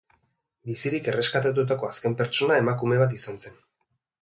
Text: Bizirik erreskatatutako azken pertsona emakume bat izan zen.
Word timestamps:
Bizirik 0.69 1.09
erreskatatutako 1.11 1.91
azken 1.91 2.17
pertsona 2.23 2.59
emakume 2.63 2.99
bat 3.03 3.17
izan 3.19 3.43
zen. 3.45 3.63